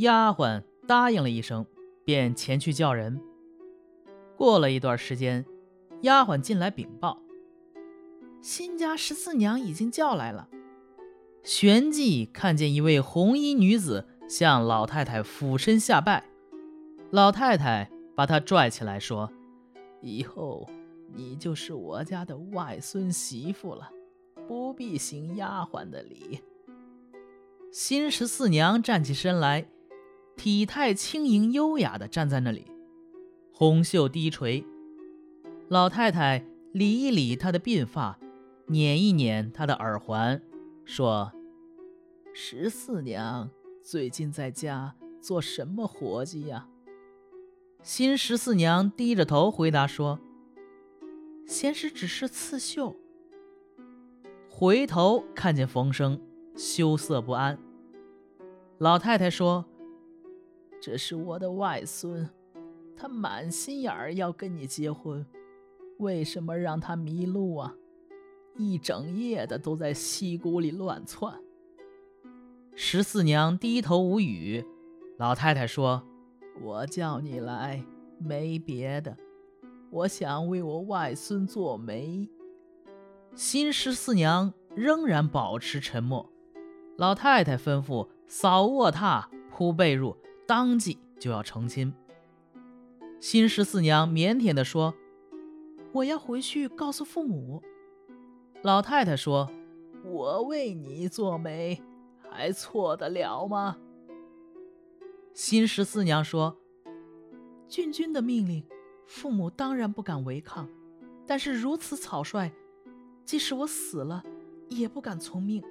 [0.00, 1.66] 丫鬟答应了一声，
[2.04, 3.20] 便前去叫人。
[4.36, 5.44] 过了一段时间，
[6.02, 7.20] 丫鬟进来禀报
[8.40, 10.48] ：“新家十四娘已经叫来了。”
[11.44, 16.24] 旋即看见一位红衣女子向老太太俯身下拜，
[17.10, 19.30] 老太太把她拽起来说
[20.00, 20.66] ：“以后
[21.14, 23.90] 你就是我家的外孙媳妇了，
[24.48, 26.40] 不必行丫鬟的礼。”
[27.70, 29.66] 新十四娘站起身来，
[30.40, 32.64] 体态轻盈优雅地站在那里。
[33.52, 34.64] 红袖低垂，
[35.68, 38.18] 老太太理一理她的鬓发，
[38.66, 40.40] 捻一捻她的耳环，
[40.86, 41.30] 说
[42.32, 43.50] ：“十四娘
[43.82, 46.66] 最近在家做什么活计呀？”
[47.84, 50.18] 新十四娘低着头回答说
[51.46, 52.96] ：“闲时只是刺绣。”
[54.48, 56.18] 回头看见冯生，
[56.56, 57.58] 羞涩不安。
[58.78, 59.66] 老太太说
[60.80, 62.28] ：“这是我的外孙。”
[62.96, 65.24] 他满心眼儿要跟你结婚，
[65.98, 67.74] 为什么让他迷路啊？
[68.56, 71.40] 一整夜的都在溪谷里乱窜。
[72.74, 74.64] 十四娘低头无语。
[75.16, 76.02] 老太太说
[76.60, 77.82] ：“我叫你来
[78.18, 79.16] 没别的，
[79.90, 82.28] 我想为我外孙做媒。”
[83.34, 86.30] 新十四娘仍然保持沉默。
[86.98, 90.16] 老太太吩咐扫卧榻、铺被褥，
[90.50, 91.94] 当即就要成亲。
[93.20, 94.92] 新十四娘腼腆地说
[95.94, 97.62] ：“我要回去告诉父母。”
[98.62, 99.48] 老太太说
[100.02, 101.80] ：“我为你做媒，
[102.28, 103.76] 还错得了吗？”
[105.32, 106.56] 新十四娘说
[107.70, 108.64] ：“郡君的命令，
[109.06, 110.68] 父母当然不敢违抗，
[111.28, 112.50] 但是如此草率，
[113.24, 114.24] 即使我死了，
[114.68, 115.62] 也不敢从命。”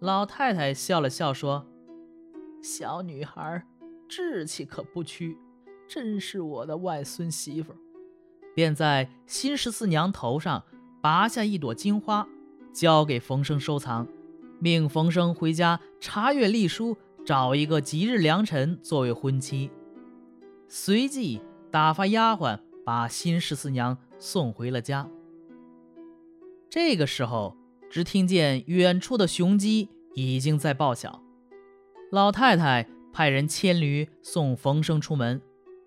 [0.00, 1.66] 老太太笑了笑说
[2.62, 3.66] ：“小女孩，
[4.08, 5.36] 志气可不屈。”
[5.88, 7.74] 真是我的外孙媳妇，
[8.54, 10.64] 便在新十四娘头上
[11.02, 12.26] 拔下一朵金花，
[12.72, 14.08] 交给冯生收藏，
[14.58, 19.70] 命冯生回家查阅历书，找一个吉日良辰作为婚期。
[20.66, 25.10] 随即打发丫鬟把新十四娘送回了家。
[26.70, 27.54] 这个时候，
[27.90, 31.22] 只听见远处的雄鸡已经在报晓，
[32.12, 35.40] 老太太派人牵驴送冯生出门。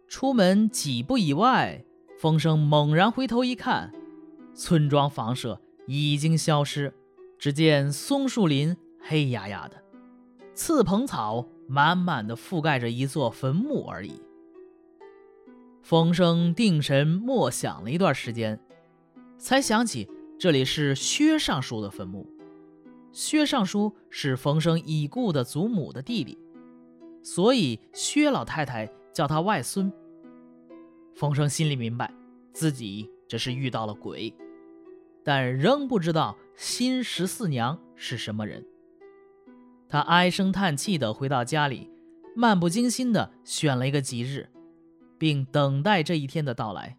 [0.07, 1.85] 出门几步以外，
[2.17, 3.93] 冯生猛然回头一看，
[4.55, 6.91] 村庄房舍已经消失，
[7.37, 9.83] 只见松树林黑压压的，
[10.55, 14.19] 刺蓬草满满的覆盖着一座坟墓而已。
[15.83, 18.59] 风声定神默想了一段时间，
[19.37, 20.09] 才想起
[20.39, 22.27] 这里是薛尚书的坟墓。
[23.15, 26.37] 薛尚书是冯生已故的祖母的弟弟，
[27.23, 28.91] 所以薛老太太。
[29.13, 29.89] 叫他外孙。
[31.15, 32.13] 冯生心里明白，
[32.51, 34.35] 自己这是遇到了鬼，
[35.23, 38.67] 但仍不知道新十四娘是什么人。
[39.87, 41.89] 他唉声叹气地回到家里，
[42.35, 44.49] 漫不经心地选了一个吉日，
[45.17, 46.97] 并等待这一天的到来。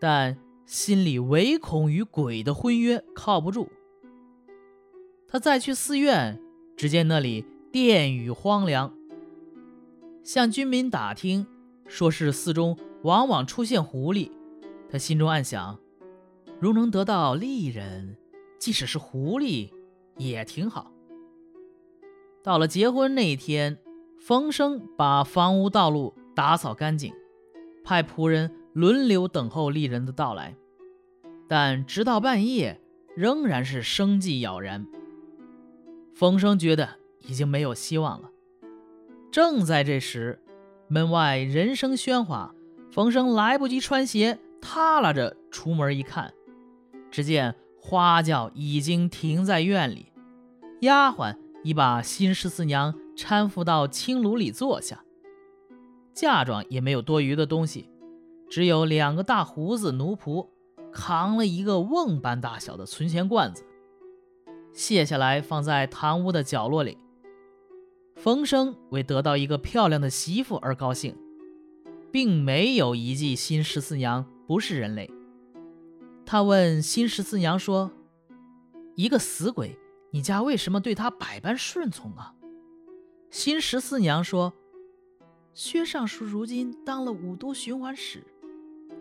[0.00, 0.36] 但
[0.66, 3.70] 心里唯恐与鬼的婚约靠不住。
[5.32, 6.40] 他再去寺院，
[6.76, 8.92] 只见那里殿宇荒凉。
[10.24, 11.46] 向军民打听，
[11.86, 14.32] 说是寺中往往出现狐狸。
[14.90, 15.78] 他心中暗想：
[16.58, 18.16] 如能得到丽人，
[18.58, 19.70] 即使是狐狸
[20.16, 20.90] 也挺好。
[22.42, 23.78] 到了结婚那一天，
[24.18, 27.14] 冯生把房屋道路打扫干净，
[27.84, 30.56] 派仆人轮流等候丽人的到来。
[31.46, 32.80] 但直到半夜，
[33.14, 34.84] 仍然是生计杳然。
[36.14, 36.88] 冯生觉得
[37.26, 38.30] 已经没有希望了。
[39.30, 40.42] 正在这时，
[40.88, 42.54] 门外人声喧哗，
[42.90, 46.34] 冯生来不及穿鞋，踏拉着出门一看，
[47.10, 50.12] 只见花轿已经停在院里，
[50.80, 55.04] 丫鬟已把新十四娘搀扶到青炉里坐下，
[56.12, 57.88] 嫁妆也没有多余的东西，
[58.50, 60.48] 只有两个大胡子奴仆
[60.92, 63.64] 扛了一个瓮般大小的存钱罐子，
[64.72, 66.98] 卸下来放在堂屋的角落里。
[68.16, 71.16] 冯生为得到一个漂亮的媳妇而高兴，
[72.12, 75.10] 并没有疑忌新十四娘不是人类。
[76.26, 77.90] 他问新十四娘说
[78.94, 79.78] ：“一个死鬼，
[80.10, 82.34] 你家为什么对他百般顺从啊？”
[83.30, 84.52] 新十四娘说
[85.54, 88.22] ：“薛尚书如今当了五都巡环使，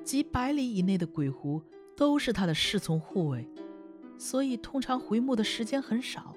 [0.04, 1.62] 几百里以内的鬼狐
[1.96, 3.48] 都是他的侍从护卫，
[4.20, 6.36] 所以通常回墓的时间很少。”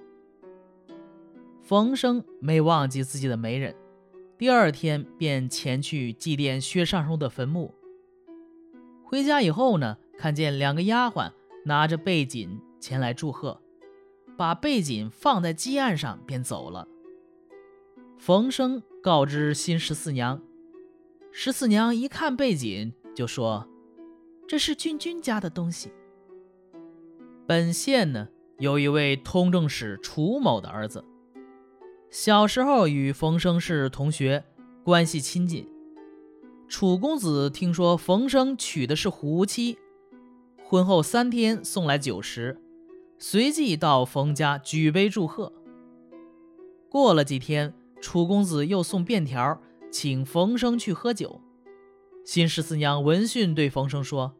[1.60, 3.74] 冯生没忘记自己的媒人，
[4.38, 7.74] 第二天便前去祭奠薛尚书的坟墓。
[9.04, 11.30] 回家以后呢，看见两个丫鬟
[11.64, 13.60] 拿着背锦前来祝贺，
[14.36, 16.88] 把背锦放在鸡案上便走了。
[18.18, 20.40] 冯生告知新十四娘，
[21.30, 23.68] 十四娘一看背锦，就说
[24.48, 25.92] ：“这是君君家的东西。”
[27.52, 28.28] 本县呢，
[28.60, 31.04] 有一位通政使楚某的儿子。
[32.08, 34.42] 小时候与冯生是同学，
[34.82, 35.68] 关系亲近。
[36.66, 39.76] 楚公子听说冯生娶的是胡妻，
[40.64, 42.58] 婚后三天送来酒食，
[43.18, 45.52] 随即到冯家举杯祝贺。
[46.88, 49.60] 过了几天，楚公子又送便条，
[49.90, 51.38] 请冯生去喝酒。
[52.24, 54.32] 新十四娘闻讯对冯生说：“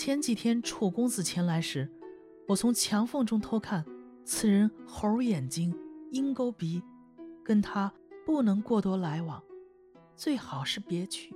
[0.00, 1.90] 前几天楚公子前来时，
[2.46, 3.84] 我从墙缝中偷看，
[4.24, 5.76] 此人猴眼睛。”
[6.12, 6.80] 鹰钩鼻，
[7.42, 7.92] 跟他
[8.24, 9.42] 不能过多来往，
[10.14, 11.34] 最好是别去。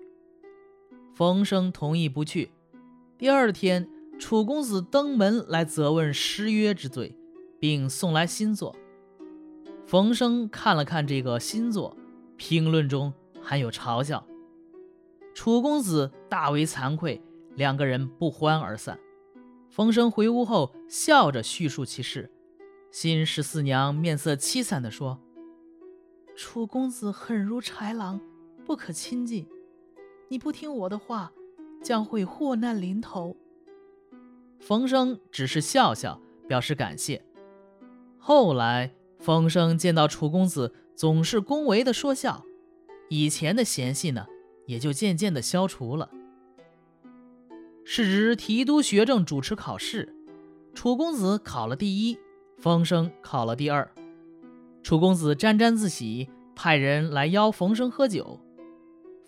[1.13, 2.53] 冯生同意不去。
[3.19, 7.19] 第二天，楚公子登门来责问失约之罪，
[7.59, 8.77] 并送来新作。
[9.85, 11.97] 冯生看了看这个新作，
[12.37, 13.13] 评论中
[13.43, 14.25] 含有嘲笑。
[15.35, 17.21] 楚公子大为惭愧，
[17.57, 18.99] 两个人不欢而散。
[19.69, 22.31] 冯生回屋后，笑着叙述其事。
[22.91, 25.19] 新十四娘面色凄惨地说
[26.37, 28.21] ：“楚公子狠如豺狼，
[28.67, 29.49] 不可亲近。
[30.29, 31.33] 你不听我的话，
[31.83, 33.35] 将会祸难临头。”
[34.61, 37.25] 冯生只是笑笑，表示感谢。
[38.19, 42.45] 后来，冯生见到楚公子总是恭维的说笑，
[43.09, 44.27] 以前的嫌隙呢，
[44.67, 46.11] 也就渐渐的消除了。
[47.85, 50.15] 是值提督学政主持考试，
[50.75, 52.19] 楚公子考了第一。
[52.59, 53.91] 冯生考了第二，
[54.85, 58.39] 楚公子沾沾自喜，派人来邀冯生喝酒。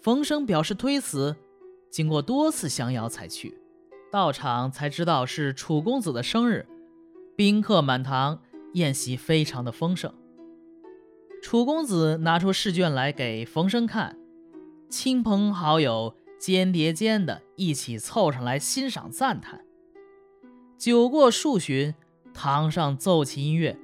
[0.00, 1.34] 冯生表示推辞，
[1.90, 3.58] 经过多次相邀才去。
[4.12, 6.64] 到场才知道是楚公子的生日，
[7.34, 8.38] 宾客满堂，
[8.74, 10.14] 宴席非常的丰盛。
[11.42, 14.16] 楚公子拿出试卷来给冯生看，
[14.88, 16.14] 亲朋好友
[16.52, 19.64] 间叠间的一起凑上来欣赏赞叹。
[20.76, 21.94] 酒过数巡。
[22.34, 23.78] 堂上奏起音乐，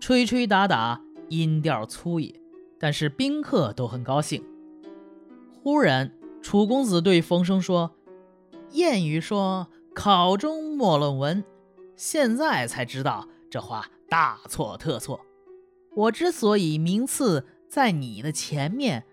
[0.00, 2.34] 吹吹打打，音调粗野，
[2.78, 4.42] 但是宾客都很高兴。
[5.62, 6.10] 忽然，
[6.40, 7.94] 楚公子对冯生说
[8.72, 11.44] ：“谚语说考中莫论文，
[11.94, 15.20] 现在才知道这话大错特错。
[15.94, 19.04] 我之所以名次在你的前面，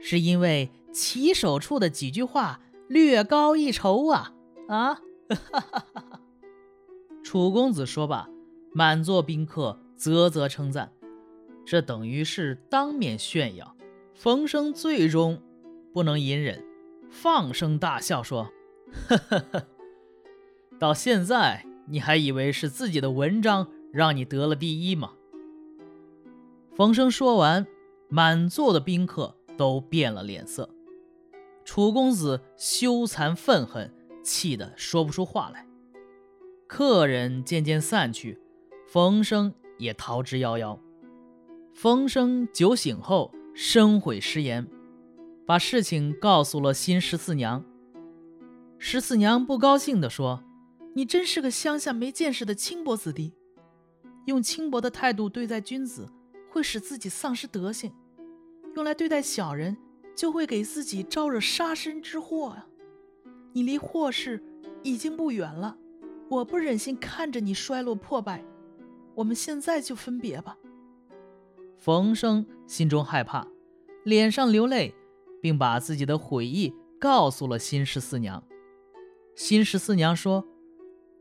[0.00, 4.32] 是因为起手处的几句话略高一筹啊！”
[4.68, 5.02] 啊，
[7.22, 8.30] 楚公子说罢，
[8.72, 10.92] 满座宾客啧啧称赞，
[11.66, 13.76] 这等于是当面炫耀。
[14.14, 15.42] 冯生最终
[15.92, 16.64] 不能隐忍，
[17.10, 18.50] 放声大笑说
[19.08, 19.66] ：“呵呵呵，
[20.78, 25.14] 到现在你还以为是自己的文章让你得了第一吗？”
[26.74, 27.66] 冯生说完，
[28.08, 30.70] 满座的宾客都变了脸色。
[31.64, 35.66] 楚公子羞惭愤恨，气得说不出话来。
[36.66, 38.38] 客人渐渐散去，
[38.88, 40.78] 冯生也逃之夭夭。
[41.72, 44.66] 冯生酒醒后深悔失言，
[45.46, 47.64] 把事情告诉了新十四娘。
[48.78, 50.44] 十四娘不高兴地说
[50.94, 53.32] ：“你真是个乡下没见识的轻薄子弟，
[54.26, 56.08] 用轻薄的态度对待君子，
[56.50, 57.90] 会使自己丧失德性；
[58.76, 59.76] 用来对待小人，
[60.14, 62.68] 就会给自己招惹杀身之祸啊！
[63.52, 64.42] 你离祸事
[64.82, 65.78] 已经不远了。”
[66.30, 68.42] 我不忍心看着你衰落破败，
[69.14, 70.56] 我们现在就分别吧。
[71.78, 73.46] 冯生心中害怕，
[74.04, 74.94] 脸上流泪，
[75.42, 78.42] 并把自己的悔意告诉了新十四娘。
[79.36, 80.44] 新十四娘说：“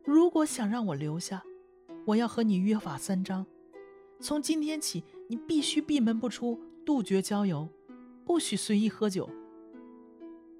[0.06, 1.44] 如果想让我留下，
[2.06, 3.46] 我要和你约法三章：
[4.22, 7.68] 从今天起，你必须闭门不出，杜绝交友，
[8.26, 9.30] 不许随意喝酒。”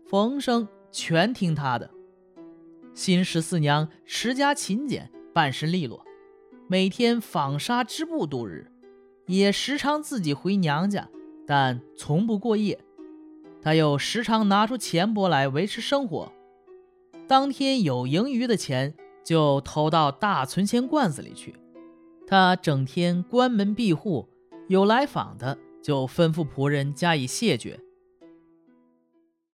[0.06, 1.90] 冯生全听他的。
[2.94, 6.06] 新十四娘持家勤俭，办事利落，
[6.68, 8.72] 每天纺纱织布度日，
[9.26, 11.10] 也时常自己回娘家，
[11.48, 12.80] 但从不过夜。
[13.62, 16.32] 她又时常拿出钱帛来维持生活，
[17.28, 18.94] 当天有盈余的钱
[19.24, 21.56] 就投到大存钱罐子里去。
[22.28, 24.28] 她整天关门闭户，
[24.68, 27.78] 有来访的就吩咐仆人加以谢绝，